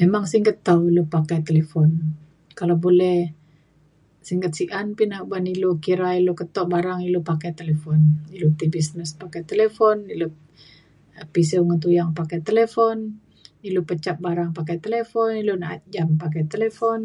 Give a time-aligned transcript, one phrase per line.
[0.00, 1.90] memang singget tau ilu pakai talifon.
[2.58, 3.18] kalau boleh
[4.28, 8.00] singget si’an pa ina uban ilu kira ilu keto barang ilu pakai talifon.
[8.36, 9.96] ilu ti business pakai talifon.
[10.14, 10.26] ilu
[11.34, 12.98] pisiu ngan tuyang pakai telefon.
[13.68, 15.30] ilu pecat barang pakai telefon.
[15.42, 17.00] ilu na’at jam pakai telefon.